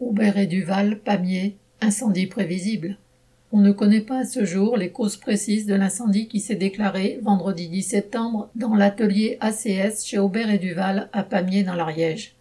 [0.00, 2.98] Aubert et Duval, Pamiers, incendie prévisible.
[3.50, 7.18] On ne connaît pas à ce jour les causes précises de l'incendie qui s'est déclaré
[7.22, 12.36] vendredi 10 septembre dans l'atelier ACS chez Aubert et Duval à Pamiers dans l'Ariège.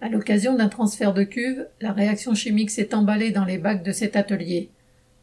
[0.00, 3.92] À l'occasion d'un transfert de cuve, la réaction chimique s'est emballée dans les bacs de
[3.92, 4.70] cet atelier.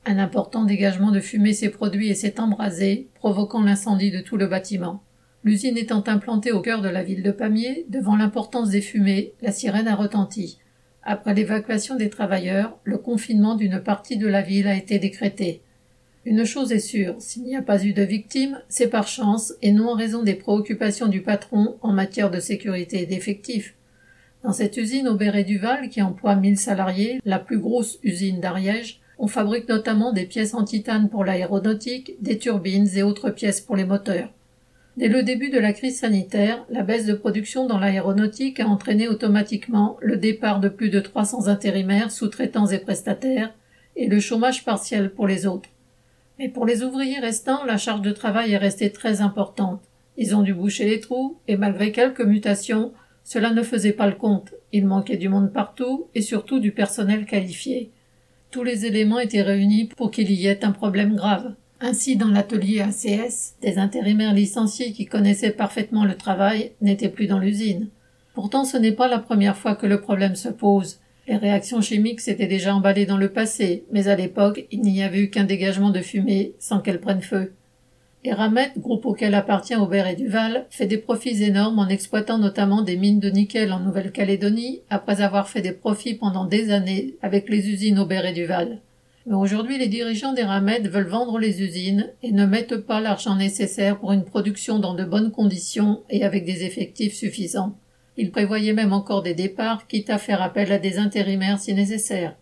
[0.05, 4.47] Un important dégagement de fumée s'est produit et s'est embrasé, provoquant l'incendie de tout le
[4.47, 5.03] bâtiment.
[5.45, 9.53] L'usine étant implantée au cœur de la ville de Pamiers, devant l'importance des fumées, la
[9.53, 10.57] sirène a retenti.
[11.03, 15.61] Après l'évacuation des travailleurs, le confinement d'une partie de la ville a été décrété.
[16.25, 19.71] Une chose est sûre, s'il n'y a pas eu de victimes, c'est par chance et
[19.71, 23.73] non en raison des préoccupations du patron en matière de sécurité et d'effectifs.
[24.43, 28.99] Dans cette usine Aubert et Duval, qui emploie 1000 salariés, la plus grosse usine d'Ariège,
[29.17, 33.75] on fabrique notamment des pièces en titane pour l'aéronautique, des turbines et autres pièces pour
[33.75, 34.31] les moteurs.
[34.97, 39.07] Dès le début de la crise sanitaire, la baisse de production dans l'aéronautique a entraîné
[39.07, 43.53] automatiquement le départ de plus de 300 intérimaires, sous-traitants et prestataires,
[43.95, 45.69] et le chômage partiel pour les autres.
[46.39, 49.81] Mais pour les ouvriers restants, la charge de travail est restée très importante.
[50.17, 52.91] Ils ont dû boucher les trous, et malgré quelques mutations,
[53.23, 54.53] cela ne faisait pas le compte.
[54.73, 57.91] Il manquait du monde partout, et surtout du personnel qualifié.
[58.49, 61.53] Tous les éléments étaient réunis pour qu'il y ait un problème grave.
[61.83, 67.39] Ainsi, dans l'atelier ACS, des intérimaires licenciés qui connaissaient parfaitement le travail n'étaient plus dans
[67.39, 67.87] l'usine.
[68.35, 70.99] Pourtant, ce n'est pas la première fois que le problème se pose.
[71.27, 75.21] Les réactions chimiques s'étaient déjà emballées dans le passé, mais à l'époque, il n'y avait
[75.21, 77.53] eu qu'un dégagement de fumée sans qu'elle prenne feu.
[78.23, 82.95] Eramet, groupe auquel appartient Aubert et Duval, fait des profits énormes en exploitant notamment des
[82.95, 87.71] mines de nickel en Nouvelle-Calédonie, après avoir fait des profits pendant des années avec les
[87.71, 88.81] usines Aubert et Duval.
[89.27, 93.99] Mais aujourd'hui, les dirigeants d'Eramet veulent vendre les usines et ne mettent pas l'argent nécessaire
[93.99, 97.77] pour une production dans de bonnes conditions et avec des effectifs suffisants.
[98.17, 102.35] Ils prévoyaient même encore des départs, quitte à faire appel à des intérimaires si nécessaire.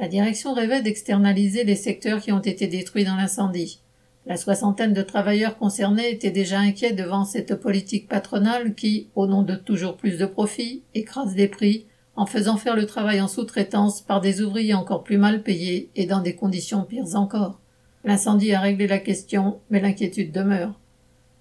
[0.00, 3.80] La direction rêvait d'externaliser les secteurs qui ont été détruits dans l'incendie.
[4.26, 9.42] La soixantaine de travailleurs concernés étaient déjà inquiets devant cette politique patronale qui, au nom
[9.42, 11.84] de toujours plus de profits, écrase des prix,
[12.16, 16.06] en faisant faire le travail en sous-traitance par des ouvriers encore plus mal payés et
[16.06, 17.60] dans des conditions pires encore.
[18.04, 20.78] L'incendie a réglé la question, mais l'inquiétude demeure.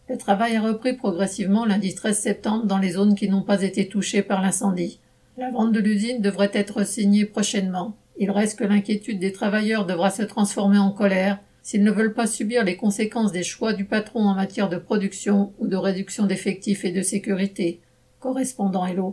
[0.09, 3.87] Le travail a repris progressivement lundi 13 septembre dans les zones qui n'ont pas été
[3.87, 4.99] touchées par l'incendie.
[5.37, 7.95] La vente de l'usine devrait être signée prochainement.
[8.17, 12.27] Il reste que l'inquiétude des travailleurs devra se transformer en colère s'ils ne veulent pas
[12.27, 16.85] subir les conséquences des choix du patron en matière de production ou de réduction d'effectifs
[16.85, 17.81] et de sécurité.
[18.19, 19.11] Correspondant Hello.